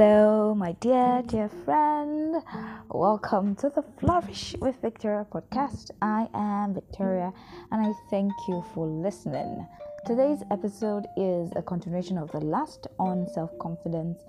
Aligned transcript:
Hello, 0.00 0.54
my 0.54 0.74
dear, 0.74 1.24
dear 1.26 1.48
friend. 1.48 2.36
Welcome 2.88 3.56
to 3.56 3.68
the 3.68 3.82
Flourish 3.98 4.54
with 4.60 4.80
Victoria 4.80 5.26
podcast. 5.28 5.90
I 6.00 6.28
am 6.34 6.72
Victoria 6.72 7.32
and 7.72 7.84
I 7.84 7.92
thank 8.08 8.32
you 8.46 8.64
for 8.72 8.86
listening. 8.86 9.66
Today's 10.06 10.44
episode 10.52 11.06
is 11.16 11.50
a 11.56 11.62
continuation 11.62 12.16
of 12.16 12.30
the 12.30 12.38
last 12.38 12.86
on 13.00 13.26
self 13.34 13.50
confidence. 13.58 14.22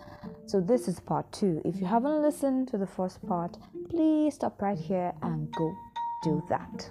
So, 0.48 0.60
this 0.60 0.88
is 0.88 1.00
part 1.00 1.32
two. 1.32 1.62
If 1.64 1.80
you 1.80 1.86
haven't 1.86 2.24
listened 2.24 2.70
to 2.70 2.80
the 2.80 2.88
first 2.88 3.24
part, 3.28 3.56
please 3.92 4.34
stop 4.34 4.60
right 4.64 4.76
here 4.76 5.14
and 5.22 5.54
go 5.54 5.76
do 6.24 6.44
that. 6.50 6.90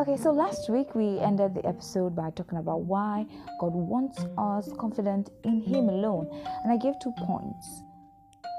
Okay, 0.00 0.16
so 0.16 0.32
last 0.32 0.68
week 0.70 0.94
we 0.94 1.18
ended 1.18 1.54
the 1.54 1.64
episode 1.66 2.16
by 2.16 2.30
talking 2.30 2.58
about 2.58 2.82
why 2.82 3.26
God 3.60 3.72
wants 3.74 4.24
us 4.38 4.70
confident 4.78 5.30
in 5.44 5.60
Him 5.60 5.88
alone. 5.88 6.28
And 6.64 6.72
I 6.72 6.76
gave 6.76 6.94
two 7.00 7.12
points, 7.18 7.82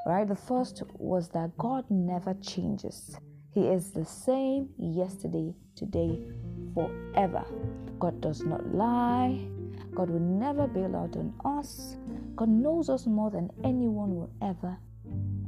right? 0.05 0.27
The 0.27 0.35
first 0.35 0.83
was 0.93 1.29
that 1.29 1.57
God 1.57 1.85
never 1.89 2.33
changes, 2.35 3.17
He 3.51 3.67
is 3.67 3.91
the 3.91 4.05
same 4.05 4.69
yesterday, 4.77 5.53
today, 5.75 6.19
forever. 6.73 7.43
God 7.99 8.21
does 8.21 8.43
not 8.43 8.73
lie, 8.73 9.45
God 9.95 10.09
will 10.09 10.19
never 10.19 10.67
bail 10.67 10.95
out 10.95 11.15
on 11.17 11.33
us. 11.45 11.97
God 12.35 12.49
knows 12.49 12.89
us 12.89 13.05
more 13.05 13.29
than 13.29 13.49
anyone 13.63 14.15
will 14.15 14.31
ever 14.41 14.77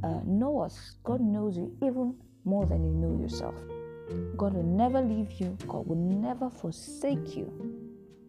uh, 0.04 0.20
know 0.26 0.60
us. 0.60 0.98
God 1.04 1.22
knows 1.22 1.58
you 1.58 1.76
even 1.84 2.16
more 2.44 2.66
than 2.66 2.84
you 2.84 2.92
know 2.92 3.20
yourself. 3.22 3.56
God 4.38 4.54
will 4.54 4.64
never 4.64 5.02
leave 5.02 5.32
you, 5.34 5.58
God 5.68 5.88
will 5.88 5.96
never 5.96 6.50
forsake 6.50 7.36
you. 7.36 7.52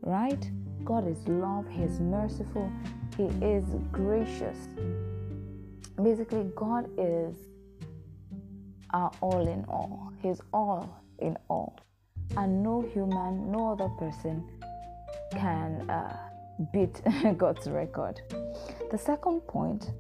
Right? 0.03 0.51
God 0.85 1.09
is 1.09 1.27
love, 1.27 1.67
He 1.69 1.83
is 1.83 2.01
merciful, 2.01 2.71
He 3.17 3.25
is 3.45 3.65
gracious. 3.93 4.69
Basically, 6.03 6.45
God 6.55 6.89
is 6.99 7.37
our 8.91 9.11
all 9.21 9.49
in 9.49 9.65
all. 9.65 10.13
He's 10.23 10.41
all 10.53 11.03
in 11.19 11.37
all. 11.49 11.79
And 12.37 12.63
no 12.63 12.83
human, 12.83 13.51
no 13.51 13.73
other 13.73 13.89
person 13.99 14.45
can 15.33 15.89
uh, 15.91 16.17
beat 16.73 17.03
God's 17.37 17.69
record. 17.69 18.21
The 18.91 18.99
second 18.99 19.41
point 19.43 19.91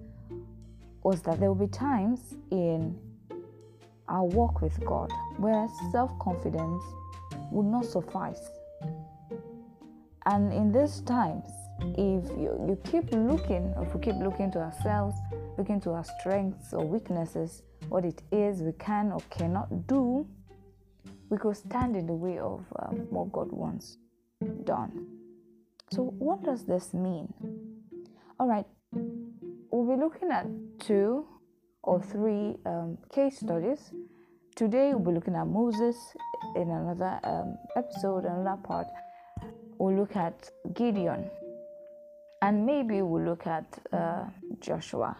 was 1.02 1.22
that 1.22 1.40
there 1.40 1.52
will 1.52 1.66
be 1.66 1.72
times 1.72 2.34
in 2.50 2.98
our 4.08 4.24
walk 4.24 4.62
with 4.62 4.78
God, 4.84 5.10
where 5.36 5.66
self 5.90 6.16
confidence 6.18 6.82
will 7.50 7.62
not 7.62 7.84
suffice. 7.84 8.50
And 10.26 10.52
in 10.52 10.72
these 10.72 11.00
times, 11.02 11.48
if 11.80 12.28
you, 12.36 12.56
you 12.66 12.78
keep 12.84 13.12
looking, 13.12 13.72
if 13.80 13.94
we 13.94 14.00
keep 14.00 14.16
looking 14.16 14.50
to 14.52 14.58
ourselves, 14.58 15.14
looking 15.56 15.80
to 15.82 15.90
our 15.90 16.04
strengths 16.18 16.72
or 16.72 16.84
weaknesses, 16.84 17.62
what 17.88 18.04
it 18.04 18.22
is 18.32 18.62
we 18.62 18.72
can 18.72 19.12
or 19.12 19.20
cannot 19.30 19.86
do, 19.86 20.26
we 21.28 21.38
could 21.38 21.56
stand 21.56 21.96
in 21.96 22.06
the 22.06 22.12
way 22.12 22.38
of 22.38 22.64
um, 22.80 23.06
what 23.10 23.30
God 23.32 23.52
wants 23.52 23.98
done. 24.64 25.06
So, 25.92 26.14
what 26.18 26.42
does 26.42 26.64
this 26.64 26.92
mean? 26.92 27.32
All 28.40 28.48
right, 28.48 28.66
we'll 28.92 29.96
be 29.96 30.00
looking 30.02 30.30
at 30.30 30.46
two 30.80 31.26
or 31.86 32.02
three 32.02 32.56
um, 32.66 32.98
case 33.12 33.38
studies. 33.38 33.92
Today 34.54 34.92
we'll 34.92 35.04
be 35.04 35.12
looking 35.12 35.36
at 35.36 35.46
Moses. 35.46 35.96
In 36.54 36.70
another 36.70 37.18
um, 37.24 37.56
episode, 37.76 38.24
another 38.24 38.60
part, 38.62 38.86
we'll 39.78 39.96
look 39.96 40.16
at 40.16 40.50
Gideon, 40.74 41.30
and 42.42 42.66
maybe 42.66 43.02
we'll 43.02 43.24
look 43.24 43.46
at 43.46 43.66
uh, 43.92 44.24
Joshua. 44.60 45.16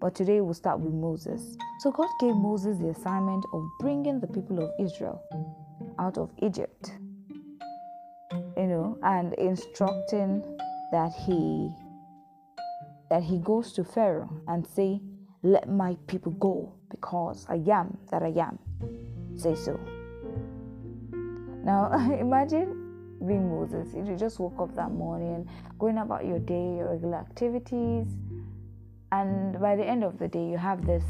But 0.00 0.14
today 0.14 0.40
we'll 0.40 0.54
start 0.54 0.80
with 0.80 0.92
Moses. 0.92 1.56
So 1.80 1.90
God 1.90 2.08
gave 2.20 2.34
Moses 2.34 2.78
the 2.78 2.88
assignment 2.88 3.44
of 3.52 3.62
bringing 3.80 4.20
the 4.20 4.26
people 4.26 4.62
of 4.62 4.70
Israel 4.78 5.22
out 5.98 6.18
of 6.18 6.30
Egypt. 6.42 6.92
You 8.56 8.66
know, 8.66 8.98
and 9.02 9.34
instructing 9.34 10.42
that 10.92 11.12
he 11.26 11.70
that 13.10 13.22
he 13.22 13.38
goes 13.38 13.72
to 13.74 13.84
Pharaoh 13.84 14.42
and 14.48 14.66
say, 14.66 15.00
let 15.44 15.68
my 15.68 15.94
people 16.06 16.32
go 16.32 16.72
because 16.90 17.46
I 17.50 17.62
am 17.70 17.96
that 18.10 18.22
I 18.22 18.32
am. 18.40 18.58
Say 19.36 19.54
so. 19.54 19.78
Now, 21.62 21.92
imagine 22.18 22.80
being 23.26 23.48
Moses. 23.48 23.94
You 23.94 24.16
just 24.16 24.40
woke 24.40 24.58
up 24.58 24.74
that 24.74 24.90
morning, 24.90 25.48
going 25.78 25.98
about 25.98 26.24
your 26.24 26.38
day, 26.38 26.76
your 26.76 26.92
regular 26.92 27.18
activities, 27.18 28.08
and 29.12 29.60
by 29.60 29.76
the 29.76 29.84
end 29.84 30.02
of 30.02 30.18
the 30.18 30.28
day, 30.28 30.44
you 30.44 30.56
have 30.56 30.84
this 30.86 31.04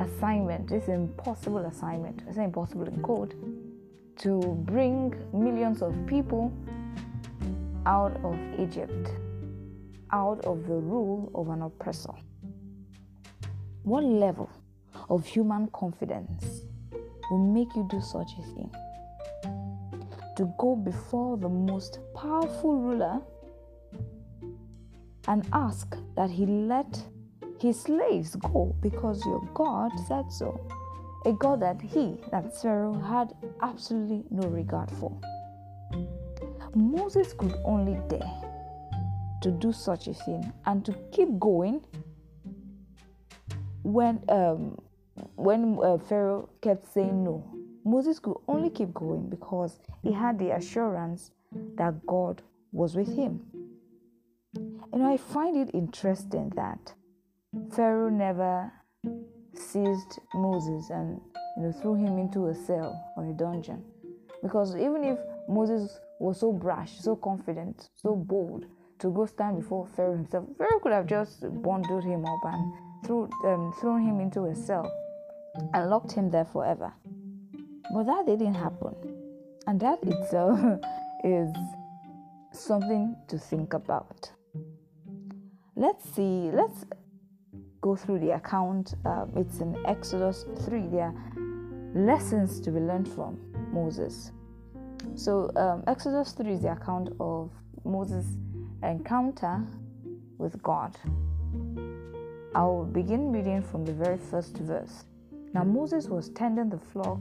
assignment, 0.00 0.68
this 0.68 0.88
impossible 0.88 1.64
assignment, 1.64 2.22
it's 2.28 2.38
impossible 2.38 2.86
in 2.86 3.00
code, 3.02 3.34
to 4.16 4.40
bring 4.66 5.14
millions 5.32 5.80
of 5.80 5.94
people 6.06 6.52
out 7.86 8.16
of 8.24 8.36
Egypt, 8.58 9.10
out 10.10 10.44
of 10.44 10.66
the 10.66 10.74
rule 10.74 11.30
of 11.34 11.48
an 11.48 11.62
oppressor. 11.62 12.12
What 13.86 14.02
level 14.02 14.50
of 15.08 15.24
human 15.24 15.68
confidence 15.68 16.62
will 17.30 17.52
make 17.52 17.68
you 17.76 17.86
do 17.88 18.00
such 18.00 18.32
a 18.36 18.42
thing? 18.42 18.74
To 20.34 20.52
go 20.58 20.74
before 20.74 21.36
the 21.36 21.48
most 21.48 22.00
powerful 22.12 22.74
ruler 22.78 23.20
and 25.28 25.46
ask 25.52 25.96
that 26.16 26.30
he 26.30 26.46
let 26.46 27.00
his 27.60 27.82
slaves 27.82 28.34
go 28.34 28.74
because 28.80 29.24
your 29.24 29.48
God 29.54 29.92
said 30.08 30.32
so. 30.32 30.60
A 31.24 31.32
God 31.34 31.60
that 31.60 31.80
he, 31.80 32.16
that 32.32 32.60
Pharaoh, 32.60 32.92
had 32.92 33.36
absolutely 33.62 34.24
no 34.30 34.48
regard 34.48 34.90
for. 34.90 35.16
Moses 36.74 37.32
could 37.32 37.54
only 37.64 38.00
dare 38.08 38.42
to 39.42 39.52
do 39.52 39.72
such 39.72 40.08
a 40.08 40.14
thing 40.14 40.52
and 40.64 40.84
to 40.84 40.92
keep 41.12 41.38
going 41.38 41.84
when 43.86 44.20
um, 44.28 44.78
when 45.36 45.78
uh, 45.82 45.96
Pharaoh 45.98 46.48
kept 46.60 46.92
saying 46.92 47.22
no, 47.22 47.44
Moses 47.84 48.18
could 48.18 48.36
only 48.48 48.68
keep 48.68 48.92
going 48.92 49.28
because 49.30 49.78
he 50.02 50.12
had 50.12 50.38
the 50.38 50.50
assurance 50.56 51.30
that 51.76 52.04
God 52.06 52.42
was 52.72 52.96
with 52.96 53.14
him. 53.16 53.40
Know, 54.92 55.12
I 55.12 55.16
find 55.16 55.56
it 55.56 55.70
interesting 55.74 56.50
that 56.56 56.94
Pharaoh 57.70 58.08
never 58.08 58.72
seized 59.54 60.18
Moses 60.34 60.90
and 60.90 61.20
you 61.56 61.62
know 61.62 61.72
threw 61.72 61.94
him 61.94 62.18
into 62.18 62.48
a 62.48 62.54
cell 62.54 63.12
or 63.16 63.26
a 63.26 63.32
dungeon. 63.32 63.84
Because 64.42 64.74
even 64.76 65.04
if 65.04 65.18
Moses 65.48 66.00
was 66.18 66.40
so 66.40 66.52
brash, 66.52 66.98
so 66.98 67.14
confident, 67.14 67.88
so 67.94 68.16
bold 68.16 68.66
to 68.98 69.10
go 69.10 69.26
stand 69.26 69.60
before 69.60 69.86
Pharaoh 69.86 70.16
himself, 70.16 70.46
Pharaoh 70.58 70.80
could 70.80 70.92
have 70.92 71.06
just 71.06 71.42
bundled 71.62 72.04
him 72.04 72.24
up 72.24 72.40
and 72.44 72.72
threw, 73.06 73.30
um, 73.44 73.72
thrown 73.80 74.02
him 74.02 74.20
into 74.20 74.44
a 74.44 74.54
cell 74.54 74.92
and 75.72 75.88
locked 75.88 76.12
him 76.12 76.30
there 76.30 76.44
forever. 76.44 76.92
But 77.94 78.04
that 78.04 78.26
didn't 78.26 78.54
happen. 78.54 78.94
And 79.66 79.80
that 79.80 79.98
itself 80.02 80.58
is 81.24 81.54
something 82.52 83.16
to 83.28 83.38
think 83.38 83.74
about. 83.74 84.30
Let's 85.76 86.08
see, 86.10 86.50
let's 86.52 86.84
go 87.80 87.96
through 87.96 88.20
the 88.20 88.34
account. 88.34 88.94
Um, 89.04 89.32
it's 89.36 89.60
in 89.60 89.76
Exodus 89.86 90.44
3. 90.64 90.86
There 90.88 91.02
are 91.02 91.14
lessons 91.94 92.60
to 92.60 92.70
be 92.70 92.80
learned 92.80 93.08
from 93.08 93.38
Moses. 93.72 94.32
So, 95.14 95.50
um, 95.56 95.84
Exodus 95.86 96.32
3 96.32 96.52
is 96.52 96.62
the 96.62 96.72
account 96.72 97.10
of 97.20 97.50
Moses' 97.84 98.26
encounter 98.82 99.64
with 100.38 100.60
God. 100.62 100.96
I'll 102.56 102.86
begin 102.86 103.32
reading 103.32 103.60
from 103.60 103.84
the 103.84 103.92
very 103.92 104.16
first 104.16 104.56
verse. 104.56 105.04
Now 105.52 105.62
Moses 105.62 106.08
was 106.08 106.30
tending 106.30 106.70
the 106.70 106.78
flock, 106.78 107.20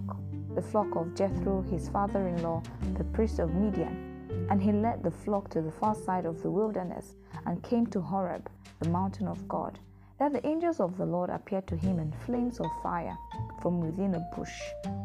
the 0.56 0.62
flock 0.62 0.96
of 0.96 1.14
Jethro, 1.14 1.62
his 1.62 1.90
father-in-law, 1.90 2.64
the 2.98 3.04
priest 3.04 3.40
of 3.40 3.54
Midian, 3.54 4.48
and 4.50 4.64
he 4.64 4.72
led 4.72 5.04
the 5.04 5.12
flock 5.12 5.50
to 5.50 5.62
the 5.62 5.74
far 5.74 5.94
side 5.94 6.26
of 6.26 6.42
the 6.42 6.50
wilderness 6.50 7.16
and 7.46 7.62
came 7.64 7.86
to 7.88 8.00
Horeb, 8.00 8.50
the 8.80 8.88
mountain 8.88 9.28
of 9.28 9.46
God. 9.50 9.78
There 10.20 10.30
the 10.30 10.48
angels 10.48 10.80
of 10.80 10.98
the 10.98 11.06
Lord 11.06 11.30
appeared 11.30 11.68
to 11.68 11.76
him 11.76 12.00
in 12.00 12.14
flames 12.26 12.62
of 12.62 12.68
fire 12.82 13.18
from 13.62 13.82
within 13.82 14.16
a 14.16 14.26
bush. 14.38 14.58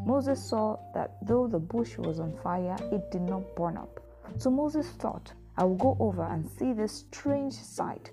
Moses 0.07 0.41
saw 0.41 0.79
that 0.95 1.17
though 1.27 1.49
the 1.49 1.59
bush 1.59 1.99
was 1.99 2.21
on 2.21 2.39
fire, 2.41 2.77
it 2.93 3.11
did 3.11 3.23
not 3.23 3.57
burn 3.57 3.77
up. 3.77 3.99
So 4.39 4.49
Moses 4.49 4.87
thought, 4.91 5.33
I 5.57 5.65
will 5.65 5.75
go 5.75 5.97
over 5.99 6.23
and 6.23 6.49
see 6.49 6.73
this 6.73 7.05
strange 7.11 7.55
sight 7.55 8.13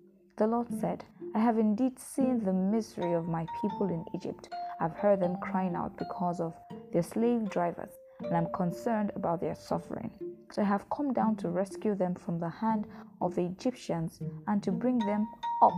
The 0.41 0.47
Lord 0.47 0.69
said, 0.79 1.05
I 1.35 1.39
have 1.39 1.59
indeed 1.59 1.99
seen 1.99 2.43
the 2.43 2.51
misery 2.51 3.13
of 3.13 3.27
my 3.27 3.45
people 3.61 3.89
in 3.89 4.03
Egypt. 4.15 4.49
I've 4.79 4.95
heard 4.95 5.19
them 5.19 5.37
crying 5.39 5.75
out 5.75 5.95
because 5.99 6.39
of 6.39 6.55
their 6.91 7.03
slave 7.03 7.47
drivers, 7.47 7.91
and 8.21 8.35
I'm 8.35 8.51
concerned 8.51 9.11
about 9.15 9.39
their 9.39 9.53
suffering. 9.53 10.09
So 10.51 10.63
I 10.63 10.65
have 10.65 10.89
come 10.89 11.13
down 11.13 11.35
to 11.35 11.49
rescue 11.49 11.93
them 11.93 12.15
from 12.15 12.39
the 12.39 12.49
hand 12.49 12.87
of 13.21 13.35
the 13.35 13.43
Egyptians 13.43 14.19
and 14.47 14.63
to 14.63 14.71
bring 14.71 14.97
them 14.97 15.27
up 15.61 15.73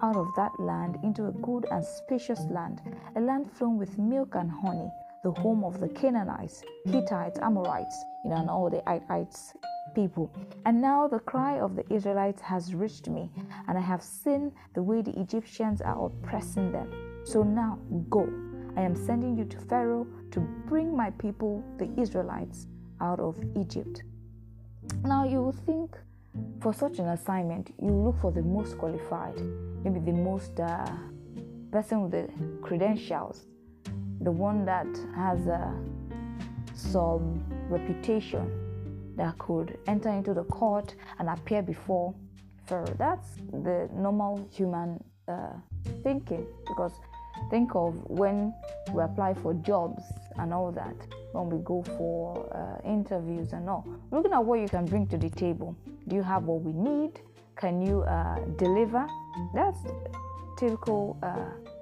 out 0.00 0.14
of 0.14 0.28
that 0.36 0.52
land 0.60 0.98
into 1.02 1.26
a 1.26 1.32
good 1.32 1.66
and 1.72 1.84
spacious 1.84 2.46
land, 2.48 2.82
a 3.16 3.20
land 3.20 3.50
flowing 3.50 3.76
with 3.76 3.98
milk 3.98 4.36
and 4.36 4.52
honey, 4.52 4.88
the 5.24 5.32
home 5.32 5.64
of 5.64 5.80
the 5.80 5.88
Canaanites, 5.88 6.62
Hittites, 6.84 7.40
Amorites, 7.40 8.04
you 8.22 8.30
know, 8.30 8.36
and 8.36 8.50
all 8.50 8.70
the 8.70 8.84
Hittites 8.88 9.52
people. 9.96 10.30
And 10.66 10.80
now 10.80 11.08
the 11.08 11.18
cry 11.18 11.58
of 11.58 11.74
the 11.74 11.84
Israelites 11.92 12.42
has 12.42 12.74
reached 12.74 13.08
me, 13.08 13.30
and 13.66 13.78
I 13.78 13.80
have 13.80 14.02
seen 14.02 14.52
the 14.74 14.82
way 14.82 15.00
the 15.00 15.18
Egyptians 15.18 15.80
are 15.80 15.98
oppressing 16.06 16.70
them. 16.70 16.88
So 17.24 17.42
now 17.42 17.78
go. 18.10 18.28
I 18.76 18.82
am 18.82 18.94
sending 18.94 19.38
you 19.38 19.46
to 19.46 19.58
Pharaoh 19.58 20.06
to 20.32 20.40
bring 20.68 20.94
my 20.94 21.10
people, 21.12 21.64
the 21.78 21.88
Israelites, 21.98 22.66
out 23.00 23.20
of 23.20 23.42
Egypt. 23.56 24.02
Now 25.02 25.24
you 25.24 25.40
will 25.42 25.58
think 25.70 25.96
for 26.60 26.74
such 26.74 26.98
an 26.98 27.08
assignment, 27.08 27.72
you 27.82 27.90
look 27.90 28.20
for 28.20 28.30
the 28.30 28.42
most 28.42 28.76
qualified, 28.76 29.40
maybe 29.82 30.00
the 30.00 30.12
most 30.12 30.60
uh, 30.60 30.86
person 31.72 32.02
with 32.02 32.12
the 32.12 32.28
credentials, 32.60 33.46
the 34.20 34.30
one 34.30 34.66
that 34.66 34.88
has 35.14 35.48
uh, 35.48 35.72
some 36.74 37.42
reputation 37.70 38.65
that 39.16 39.38
could 39.38 39.78
enter 39.86 40.10
into 40.10 40.34
the 40.34 40.44
court 40.44 40.94
and 41.18 41.28
appear 41.28 41.62
before 41.62 42.14
Pharaoh. 42.66 42.94
That's 42.98 43.28
the 43.50 43.88
normal 43.92 44.48
human 44.52 45.02
uh, 45.28 45.52
thinking 46.02 46.46
because 46.66 46.92
think 47.50 47.74
of 47.74 47.94
when 48.08 48.54
we 48.92 49.02
apply 49.02 49.34
for 49.34 49.54
jobs 49.54 50.02
and 50.38 50.52
all 50.52 50.72
that, 50.72 50.96
when 51.32 51.48
we 51.50 51.58
go 51.64 51.82
for 51.96 52.48
uh, 52.54 52.88
interviews 52.88 53.52
and 53.52 53.68
all, 53.68 53.86
looking 54.10 54.32
at 54.32 54.44
what 54.44 54.60
you 54.60 54.68
can 54.68 54.84
bring 54.84 55.06
to 55.08 55.18
the 55.18 55.30
table. 55.30 55.76
Do 56.08 56.16
you 56.16 56.22
have 56.22 56.44
what 56.44 56.62
we 56.62 56.72
need? 56.72 57.20
Can 57.56 57.80
you 57.80 58.02
uh, 58.02 58.38
deliver? 58.58 59.06
That's 59.54 59.78
typical. 60.58 61.16
Uh, 61.22 61.36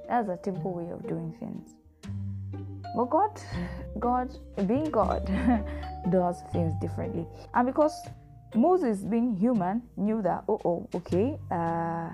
that's 0.08 0.28
a 0.28 0.36
typical 0.36 0.72
way 0.74 0.90
of 0.90 1.06
doing 1.08 1.34
things. 1.40 1.74
But 2.94 3.10
God, 3.10 3.40
God, 3.98 4.30
being 4.68 4.90
God, 4.90 5.26
does 6.10 6.42
things 6.52 6.72
differently. 6.80 7.26
And 7.54 7.66
because 7.66 7.94
Moses, 8.54 9.00
being 9.00 9.36
human, 9.36 9.82
knew 9.96 10.22
that, 10.22 10.44
oh, 10.48 10.60
oh 10.64 10.88
okay, 10.94 11.38
uh, 11.50 12.10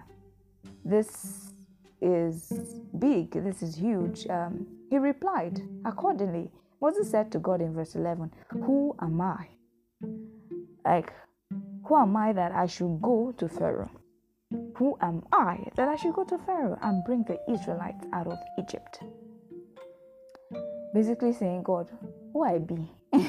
this 0.85 1.53
is 2.01 2.81
big, 2.99 3.33
this 3.33 3.63
is 3.63 3.77
huge. 3.77 4.27
Um, 4.29 4.67
he 4.89 4.99
replied 4.99 5.61
accordingly. 5.85 6.51
Moses 6.81 7.11
said 7.11 7.31
to 7.33 7.39
God 7.39 7.61
in 7.61 7.75
verse 7.75 7.95
11, 7.95 8.33
Who 8.65 8.97
am 9.03 9.21
I? 9.21 9.49
Like, 10.85 11.13
who 11.85 11.97
am 11.97 12.17
I 12.17 12.33
that 12.33 12.53
I 12.53 12.67
should 12.67 13.03
go 13.03 13.35
to 13.37 13.49
Pharaoh? 13.49 13.91
Who 14.77 14.97
am 15.03 15.23
I 15.31 15.69
that 15.77 15.89
I 15.89 15.97
should 15.97 16.15
go 16.15 16.25
to 16.25 16.39
Pharaoh 16.39 16.79
and 16.81 17.05
bring 17.05 17.25
the 17.25 17.39
Israelites 17.53 18.07
out 18.15 18.27
of 18.27 18.39
Egypt? 18.59 19.01
Basically 20.93 21.33
saying, 21.33 21.63
God, 21.63 21.89
who 22.33 22.45
I 22.45 22.59
be? 22.59 22.91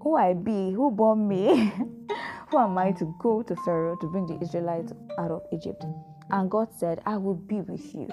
who 0.00 0.16
I 0.16 0.34
be? 0.34 0.72
Who 0.72 0.90
born 0.90 1.28
me? 1.28 1.72
who 2.50 2.58
am 2.58 2.78
I 2.78 2.92
to 2.92 3.14
go 3.20 3.42
to 3.42 3.56
Pharaoh 3.56 3.96
to 4.00 4.06
bring 4.06 4.26
the 4.26 4.38
Israelites 4.42 4.92
out 5.18 5.30
of 5.30 5.42
Egypt? 5.52 5.84
And 6.30 6.50
God 6.50 6.68
said, 6.74 7.00
I 7.06 7.16
will 7.16 7.34
be 7.34 7.60
with 7.60 7.94
you. 7.94 8.08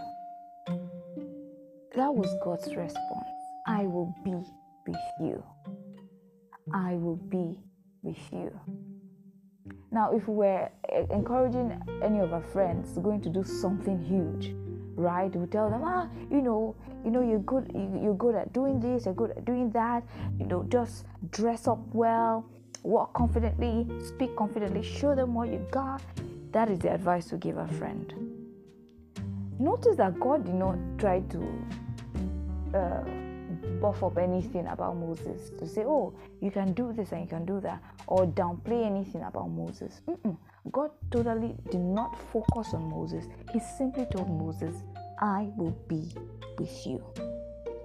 That 1.96 2.14
was 2.14 2.36
God's 2.44 2.76
response. 2.76 3.26
I 3.66 3.84
will 3.84 4.14
be 4.24 4.36
with 4.36 4.98
you. 5.22 5.44
I 6.74 6.96
will 6.96 7.16
be 7.16 7.58
with 8.04 8.18
you. 8.32 8.52
Now, 9.92 10.12
if 10.14 10.28
we're 10.28 10.70
encouraging 11.10 11.82
any 12.04 12.20
of 12.20 12.34
our 12.34 12.42
friends 12.42 12.98
going 12.98 13.22
to 13.22 13.30
do 13.30 13.44
something 13.44 13.98
huge, 14.04 14.54
right? 14.96 15.34
We 15.34 15.48
tell 15.48 15.70
them, 15.70 15.82
ah, 15.84 16.10
you 16.30 16.42
know, 16.42 16.76
you 17.06 17.12
know, 17.12 17.22
you're 17.22 17.40
good, 17.40 17.72
you're 17.74 18.16
good 18.16 18.36
at 18.36 18.52
doing 18.52 18.80
this, 18.80 19.06
you're 19.06 19.14
good 19.14 19.32
at 19.32 19.46
doing 19.46 19.70
that. 19.72 20.04
You 20.40 20.48
know, 20.48 20.66
just 20.70 21.06
dress 21.32 21.68
up 21.68 21.80
well, 21.94 22.50
walk 22.84 23.14
confidently, 23.14 23.88
speak 24.04 24.36
confidently, 24.36 24.82
show 24.82 25.14
them 25.14 25.36
what 25.36 25.50
you 25.50 25.66
got. 25.72 26.02
That 26.52 26.70
is 26.70 26.80
the 26.80 26.94
advice 26.94 27.28
to 27.28 27.38
give 27.38 27.58
a 27.58 27.68
friend. 27.68 28.14
Notice 29.60 29.96
that 29.98 30.20
God 30.20 30.46
did 30.46 30.56
not 30.56 30.78
try 30.98 31.22
to 31.22 31.40
uh, 32.74 33.04
buff 33.80 34.04
up 34.04 34.18
anything 34.18 34.68
about 34.68 34.98
Moses 34.98 35.52
to 35.60 35.68
say, 35.68 35.84
oh, 35.86 36.14
you 36.42 36.52
can 36.52 36.74
do 36.74 36.92
this 36.92 37.12
and 37.12 37.22
you 37.22 37.28
can 37.28 37.46
do 37.46 37.60
that, 37.62 37.82
or 38.08 38.26
downplay 38.26 38.86
anything 38.86 39.22
about 39.24 39.50
Moses. 39.50 40.02
Mm-mm. 40.08 40.38
God 40.72 40.90
totally 41.12 41.56
did 41.70 41.82
not 41.82 42.18
focus 42.34 42.74
on 42.74 42.90
Moses. 42.90 43.26
He 43.54 43.60
simply 43.78 44.06
told 44.12 44.30
Moses, 44.30 44.84
I 45.20 45.50
will 45.56 45.78
be 45.88 46.14
with 46.58 46.86
you. 46.86 47.04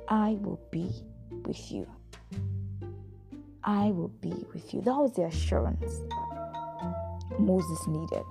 I 0.09 0.38
will 0.41 0.61
be 0.71 0.91
with 1.44 1.71
you. 1.71 1.87
I 3.62 3.91
will 3.91 4.12
be 4.21 4.32
with 4.53 4.73
you. 4.73 4.81
That 4.81 4.97
was 4.97 5.15
the 5.15 5.25
assurance 5.25 6.00
Moses 7.38 7.87
needed. 7.87 8.25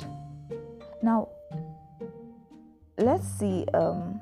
Now, 1.01 1.30
let's 2.98 3.28
see. 3.38 3.66
Um, 3.74 4.19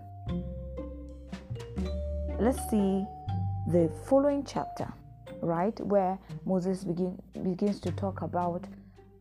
let's 2.39 2.59
see 2.69 3.05
the 3.67 3.89
following 4.05 4.43
chapter, 4.45 4.91
right, 5.41 5.79
where 5.79 6.19
Moses 6.45 6.83
begin, 6.83 7.19
begins 7.43 7.79
to 7.81 7.91
talk 7.91 8.21
about 8.21 8.65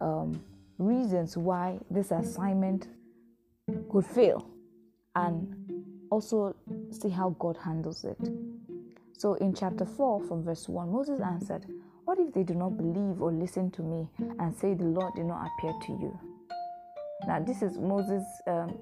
um, 0.01 0.43
reasons 0.79 1.37
why 1.37 1.79
this 1.91 2.11
assignment 2.11 2.89
could 3.91 4.05
fail 4.05 4.47
and 5.17 6.07
also 6.11 6.55
see 6.91 7.09
how 7.09 7.31
God 7.39 7.57
handles 7.57 8.05
it. 8.05 8.19
So, 9.17 9.35
in 9.35 9.55
chapter 9.55 9.87
4, 9.87 10.23
from 10.29 10.45
verse 10.45 10.69
1, 10.69 10.93
Moses 10.93 11.21
answered, 11.21 11.65
What 12.05 12.19
if 12.19 12.35
they 12.35 12.43
do 12.43 12.55
not 12.55 12.77
believe 12.77 13.21
or 13.23 13.33
listen 13.33 13.71
to 13.73 13.83
me 13.83 14.09
and 14.39 14.55
say, 14.55 14.75
The 14.75 14.85
Lord 14.85 15.15
did 15.17 15.25
not 15.25 15.49
appear 15.49 15.73
to 15.87 15.93
you? 15.93 16.19
Now, 17.27 17.41
this 17.41 17.63
is 17.63 17.79
Moses 17.79 18.23
um, 18.47 18.77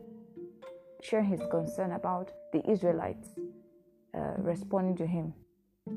sharing 1.03 1.26
his 1.26 1.41
concern 1.50 1.93
about 1.93 2.33
the 2.53 2.69
Israelites 2.69 3.29
uh, 4.12 4.35
responding 4.38 4.97
to 4.97 5.07
him, 5.07 5.33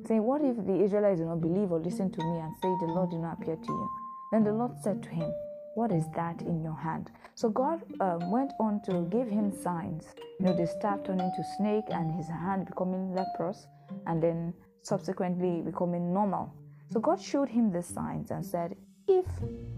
saying, 0.07 0.21
What 0.21 0.41
if 0.43 0.55
the 0.65 0.83
Israelites 0.83 1.19
do 1.19 1.25
not 1.25 1.41
believe 1.41 1.71
or 1.71 1.79
listen 1.79 2.11
to 2.11 2.23
me 2.23 2.39
and 2.39 2.53
say, 2.61 2.69
The 2.85 2.93
Lord 2.93 3.09
did 3.09 3.19
not 3.19 3.41
appear 3.41 3.55
to 3.55 3.71
you? 3.71 3.89
Then 4.31 4.43
the 4.43 4.53
Lord 4.53 4.73
said 4.83 5.01
to 5.01 5.09
him, 5.09 5.33
What 5.77 5.91
is 5.91 6.07
that 6.15 6.41
in 6.41 6.63
your 6.63 6.73
hand? 6.73 7.11
So 7.35 7.49
God 7.49 7.83
um, 7.99 8.31
went 8.31 8.51
on 8.59 8.81
to 8.85 9.07
give 9.11 9.27
him 9.27 9.51
signs. 9.51 10.07
You 10.39 10.47
know, 10.47 10.57
the 10.57 10.65
staff 10.65 11.03
turning 11.03 11.31
to 11.35 11.43
snake 11.55 11.83
and 11.89 12.11
his 12.11 12.27
hand 12.27 12.65
becoming 12.65 13.13
leprous, 13.13 13.67
and 14.07 14.23
then 14.23 14.55
subsequently 14.81 15.61
becoming 15.61 16.11
normal. 16.11 16.51
So 16.91 16.99
God 16.99 17.21
showed 17.21 17.47
him 17.47 17.71
the 17.71 17.83
signs 17.83 18.31
and 18.31 18.43
said, 18.43 18.75
If 19.07 19.27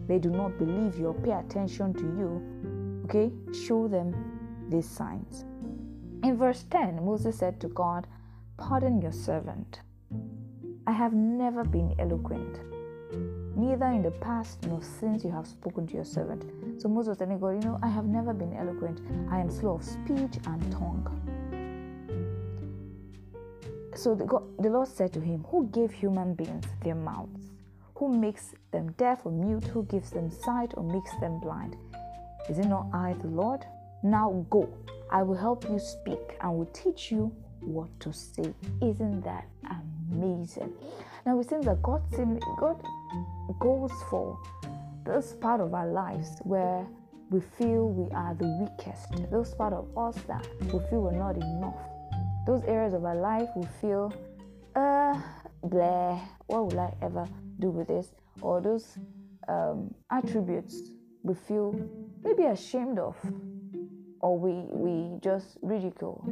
they 0.07 0.19
do 0.19 0.29
not 0.29 0.57
believe 0.57 0.97
you 0.97 1.07
or 1.07 1.13
pay 1.15 1.33
attention 1.33 1.93
to 1.95 2.05
you, 2.17 3.03
okay, 3.03 3.29
show 3.67 3.89
them 3.89 4.15
these 4.69 4.87
signs. 4.87 5.43
In 6.23 6.37
verse 6.37 6.63
10, 6.71 7.03
Moses 7.03 7.37
said 7.37 7.59
to 7.59 7.67
God, 7.67 8.07
Pardon 8.55 9.01
your 9.01 9.11
servant. 9.11 9.81
I 10.87 10.93
have 10.93 11.11
never 11.11 11.65
been 11.65 11.93
eloquent, 11.99 12.61
neither 13.59 13.87
in 13.87 14.01
the 14.01 14.11
past 14.11 14.65
nor 14.67 14.81
since 14.81 15.23
you 15.23 15.31
have 15.31 15.47
spoken 15.47 15.85
to 15.87 15.93
your 15.93 16.05
servant. 16.05 16.43
So 16.81 16.87
Moses 16.87 17.17
telling 17.17 17.39
God, 17.39 17.63
You 17.63 17.69
know, 17.69 17.79
I 17.83 17.89
have 17.89 18.05
never 18.05 18.33
been 18.33 18.53
eloquent. 18.53 19.01
I 19.29 19.39
am 19.39 19.49
slow 19.49 19.75
of 19.75 19.83
speech 19.83 20.35
and 20.45 20.71
tongue. 20.71 21.05
So 23.95 24.15
the, 24.15 24.25
God, 24.25 24.43
the 24.59 24.69
Lord 24.69 24.87
said 24.87 25.11
to 25.13 25.19
him, 25.19 25.45
Who 25.49 25.67
gave 25.67 25.91
human 25.91 26.33
beings 26.33 26.65
their 26.83 26.95
mouths? 26.95 27.51
Who 27.95 28.07
makes 28.07 28.53
them 28.71 28.93
deaf 28.93 29.25
or 29.25 29.31
mute? 29.31 29.65
Who 29.65 29.83
gives 29.85 30.11
them 30.11 30.31
sight 30.31 30.73
or 30.77 30.83
makes 30.83 31.11
them 31.19 31.39
blind? 31.39 31.75
Is 32.49 32.59
it 32.59 32.67
not 32.67 32.87
I, 32.93 33.13
the 33.19 33.27
Lord? 33.27 33.65
Now 34.03 34.45
go. 34.49 34.69
I 35.11 35.23
will 35.23 35.35
help 35.35 35.69
you 35.69 35.79
speak 35.79 36.37
and 36.39 36.57
will 36.57 36.67
teach 36.67 37.11
you 37.11 37.35
what 37.59 37.89
to 37.99 38.13
say. 38.13 38.53
Isn't 38.81 39.21
that 39.21 39.45
amazing? 40.11 40.71
Now 41.25 41.39
it 41.39 41.49
seems 41.49 41.65
that 41.65 41.81
God, 41.81 42.01
God 42.57 42.81
goes 43.59 43.91
for 44.09 44.39
those 45.05 45.33
part 45.33 45.61
of 45.61 45.73
our 45.73 45.87
lives 45.87 46.39
where 46.43 46.85
we 47.29 47.39
feel 47.57 47.89
we 47.89 48.11
are 48.15 48.33
the 48.35 48.47
weakest, 48.59 49.29
those 49.31 49.53
part 49.53 49.73
of 49.73 49.85
us 49.97 50.15
that 50.27 50.47
we 50.63 50.79
feel 50.89 51.01
we're 51.01 51.11
not 51.11 51.35
enough, 51.37 51.77
those 52.47 52.63
areas 52.63 52.93
of 52.93 53.05
our 53.05 53.15
life 53.15 53.49
we 53.55 53.65
feel, 53.81 54.13
uh, 54.75 55.19
bleh, 55.63 56.19
what 56.47 56.67
will 56.67 56.79
I 56.79 56.93
ever 57.01 57.27
do 57.59 57.69
with 57.69 57.87
this? 57.87 58.13
Or 58.41 58.61
those 58.61 58.97
um, 59.47 59.93
attributes 60.11 60.91
we 61.23 61.33
feel 61.33 61.75
maybe 62.23 62.43
ashamed 62.45 62.99
of, 62.99 63.15
or 64.21 64.37
we 64.37 64.53
we 64.71 65.19
just 65.19 65.57
ridicule, 65.61 66.23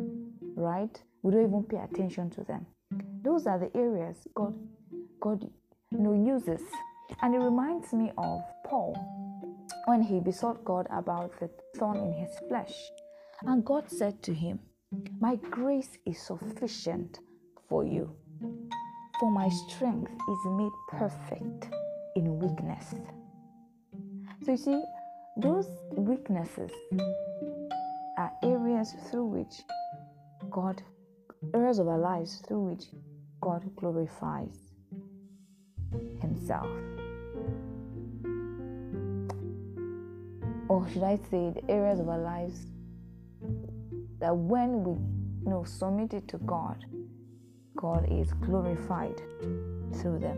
right? 0.55 1.01
We 1.21 1.31
don't 1.33 1.45
even 1.45 1.63
pay 1.63 1.77
attention 1.77 2.29
to 2.31 2.43
them. 2.43 2.65
Those 3.21 3.47
are 3.47 3.59
the 3.59 3.75
areas 3.77 4.27
God 4.33 4.55
God 5.19 5.49
you 5.97 6.13
uses, 6.13 6.61
and 7.21 7.33
it 7.33 7.39
reminds 7.39 7.93
me 7.93 8.11
of 8.17 8.41
Paul 8.63 8.95
when 9.85 10.01
he 10.01 10.19
besought 10.19 10.63
God 10.63 10.87
about 10.89 11.39
the 11.39 11.49
thorn 11.75 11.97
in 11.97 12.13
his 12.13 12.37
flesh, 12.47 12.91
and 13.43 13.65
God 13.65 13.89
said 13.89 14.21
to 14.23 14.33
him, 14.33 14.59
"My 15.19 15.35
grace 15.35 15.97
is 16.05 16.19
sufficient 16.21 17.19
for 17.67 17.83
you." 17.83 18.15
For 19.19 19.31
my 19.31 19.49
strength 19.49 20.11
is 20.11 20.45
made 20.45 20.71
perfect 20.89 21.73
in 22.15 22.39
weakness. 22.39 22.93
So 24.43 24.51
you 24.51 24.57
see, 24.57 24.83
those 25.37 25.67
weaknesses 25.95 26.71
are 28.17 28.31
areas 28.43 28.93
through 28.93 29.25
which 29.25 29.63
God, 30.51 30.83
areas 31.53 31.79
of 31.79 31.87
our 31.87 31.97
lives 31.97 32.41
through 32.41 32.65
which 32.69 32.91
God 33.41 33.75
glorifies 33.75 34.66
Himself. 36.21 36.67
Or 40.69 40.87
should 40.89 41.03
I 41.03 41.17
say, 41.29 41.51
the 41.55 41.63
areas 41.69 41.99
of 41.99 42.09
our 42.09 42.19
lives 42.19 42.67
that 44.19 44.35
when 44.35 44.83
we 44.83 44.91
you 44.91 45.49
know 45.49 45.63
submit 45.63 46.13
it 46.13 46.27
to 46.29 46.37
God, 46.39 46.83
God 47.75 48.07
is 48.11 48.33
glorified 48.33 49.21
through 49.93 50.19
them. 50.19 50.37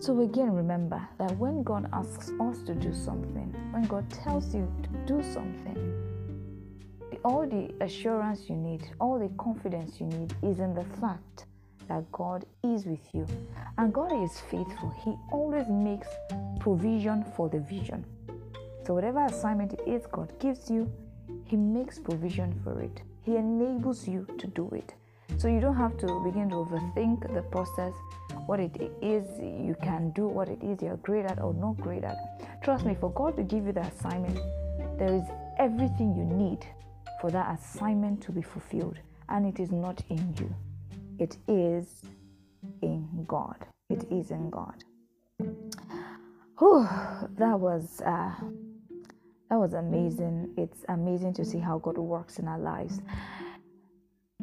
So, 0.00 0.20
again, 0.20 0.52
remember 0.52 1.00
that 1.18 1.36
when 1.38 1.62
God 1.62 1.88
asks 1.92 2.32
us 2.40 2.62
to 2.62 2.74
do 2.74 2.92
something, 2.94 3.54
when 3.70 3.84
God 3.84 4.08
tells 4.10 4.54
you 4.54 4.70
to 4.82 4.88
do 5.06 5.22
something, 5.32 5.74
all 7.24 7.46
the 7.46 7.72
assurance 7.82 8.48
you 8.48 8.56
need, 8.56 8.86
all 9.00 9.18
the 9.18 9.30
confidence 9.36 10.00
you 10.00 10.06
need 10.06 10.34
is 10.42 10.60
in 10.60 10.74
the 10.74 10.84
fact 11.00 11.46
that 11.88 12.10
God 12.12 12.44
is 12.62 12.86
with 12.86 13.06
you. 13.12 13.26
And 13.78 13.92
God 13.92 14.12
is 14.12 14.40
faithful, 14.40 14.94
He 15.04 15.14
always 15.32 15.68
makes 15.68 16.08
provision 16.60 17.24
for 17.36 17.48
the 17.48 17.60
vision. 17.60 18.04
So, 18.86 18.94
whatever 18.94 19.24
assignment 19.24 19.72
it 19.72 19.82
is 19.86 20.06
God 20.06 20.32
gives 20.38 20.70
you, 20.70 20.90
He 21.44 21.56
makes 21.56 21.98
provision 21.98 22.60
for 22.62 22.80
it, 22.80 23.02
He 23.22 23.36
enables 23.36 24.06
you 24.06 24.26
to 24.38 24.46
do 24.46 24.68
it. 24.72 24.94
So 25.38 25.48
you 25.48 25.60
don't 25.60 25.76
have 25.76 25.96
to 25.98 26.20
begin 26.20 26.50
to 26.50 26.56
overthink 26.56 27.32
the 27.34 27.42
process, 27.42 27.92
what 28.46 28.60
it 28.60 28.92
is 29.02 29.26
you 29.40 29.74
can 29.82 30.10
do, 30.10 30.26
what 30.26 30.48
it 30.48 30.62
is 30.62 30.80
you're 30.82 30.96
great 30.98 31.24
at 31.24 31.40
or 31.40 31.52
not 31.54 31.76
great 31.78 32.04
at. 32.04 32.62
Trust 32.62 32.84
me, 32.84 32.94
for 32.98 33.10
God 33.10 33.36
to 33.36 33.42
give 33.42 33.66
you 33.66 33.72
the 33.72 33.80
assignment, 33.80 34.38
there 34.98 35.12
is 35.12 35.24
everything 35.58 36.14
you 36.14 36.24
need 36.24 36.64
for 37.20 37.30
that 37.30 37.58
assignment 37.58 38.22
to 38.22 38.32
be 38.32 38.42
fulfilled. 38.42 38.98
And 39.28 39.46
it 39.46 39.60
is 39.60 39.72
not 39.72 40.02
in 40.08 40.34
you, 40.38 40.54
it 41.18 41.36
is 41.48 42.02
in 42.82 43.24
God. 43.26 43.66
It 43.90 44.04
is 44.10 44.30
in 44.30 44.50
God. 44.50 44.84
Whew, 46.58 46.88
that 47.38 47.58
was 47.58 48.00
uh, 48.00 48.32
that 49.50 49.58
was 49.58 49.74
amazing. 49.74 50.54
It's 50.56 50.84
amazing 50.88 51.34
to 51.34 51.44
see 51.44 51.58
how 51.58 51.78
God 51.78 51.98
works 51.98 52.38
in 52.38 52.48
our 52.48 52.58
lives. 52.58 53.00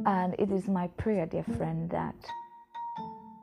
And 0.05 0.35
it 0.39 0.51
is 0.51 0.67
my 0.67 0.87
prayer, 0.87 1.25
dear 1.25 1.43
friend, 1.43 1.89
that 1.89 2.15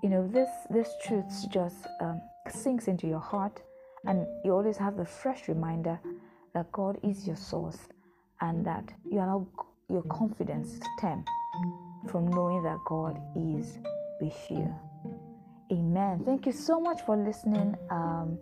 you 0.02 0.08
know 0.08 0.26
this 0.26 0.48
this 0.70 0.90
truth 1.04 1.46
just 1.50 1.86
um, 2.00 2.20
sinks 2.48 2.88
into 2.88 3.06
your 3.06 3.20
heart, 3.20 3.60
and 4.06 4.26
you 4.44 4.52
always 4.52 4.76
have 4.76 4.96
the 4.96 5.04
fresh 5.04 5.48
reminder 5.48 5.98
that 6.54 6.70
God 6.72 6.98
is 7.02 7.26
your 7.26 7.36
source, 7.36 7.88
and 8.40 8.64
that 8.64 8.92
you 9.10 9.18
allow 9.18 9.46
your 9.88 10.02
confidence 10.02 10.78
to 10.78 10.86
stem 10.98 11.24
from 12.10 12.28
knowing 12.28 12.62
that 12.62 12.78
God 12.86 13.20
is 13.36 13.78
with 14.20 14.50
you. 14.50 14.74
Amen. 15.70 16.22
Thank 16.24 16.46
you 16.46 16.52
so 16.52 16.80
much 16.80 17.02
for 17.02 17.16
listening. 17.16 17.76
Um, 17.90 18.38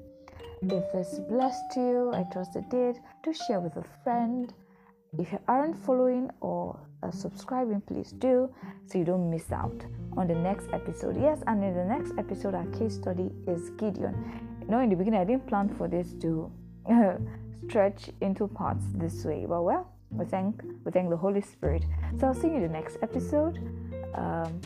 if 0.62 0.92
this 0.92 1.20
blessed 1.28 1.76
you, 1.76 2.12
I 2.14 2.24
trust 2.32 2.56
it 2.56 2.68
did. 2.70 2.98
Do 3.22 3.32
share 3.32 3.60
with 3.60 3.76
a 3.76 3.84
friend. 4.04 4.52
If 5.18 5.32
you 5.32 5.40
aren't 5.48 5.76
following 5.84 6.30
or 6.40 6.78
uh, 7.02 7.10
subscribing, 7.10 7.80
please 7.82 8.12
do 8.12 8.52
so 8.86 8.98
you 8.98 9.04
don't 9.04 9.30
miss 9.30 9.50
out 9.50 9.84
on 10.16 10.28
the 10.28 10.34
next 10.34 10.68
episode. 10.72 11.20
Yes, 11.20 11.42
and 11.46 11.62
in 11.62 11.74
the 11.74 11.84
next 11.84 12.12
episode, 12.18 12.54
our 12.54 12.66
case 12.66 12.94
study 12.94 13.30
is 13.46 13.70
Gideon. 13.70 14.14
Know, 14.68 14.80
in 14.80 14.90
the 14.90 14.96
beginning, 14.96 15.20
I 15.20 15.24
didn't 15.24 15.46
plan 15.46 15.68
for 15.76 15.88
this 15.88 16.12
to 16.22 16.50
stretch 17.66 18.10
into 18.20 18.48
parts 18.48 18.84
this 18.94 19.24
way, 19.24 19.46
but 19.48 19.62
well, 19.62 19.95
we 20.16 20.24
thank 20.24 20.62
we 20.84 20.92
thank 20.92 21.10
the 21.10 21.16
Holy 21.16 21.40
Spirit. 21.40 21.84
So 22.18 22.26
I'll 22.26 22.34
see 22.34 22.48
you 22.48 22.56
in 22.56 22.62
the 22.62 22.68
next 22.68 22.98
episode. 23.02 23.58
Um, 24.14 24.60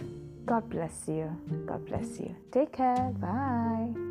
God 0.47 0.69
bless 0.69 1.07
you. 1.09 1.31
God 1.67 1.87
bless 1.87 2.19
you. 2.19 2.35
Take 2.51 2.73
care. 2.73 3.13
Bye. 3.21 4.10